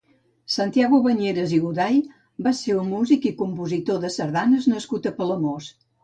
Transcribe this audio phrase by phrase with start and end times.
[0.55, 1.99] Santiago Bañeras i Goday
[2.47, 5.69] va ser un músic i compositor de sardanes nascut a Palamós.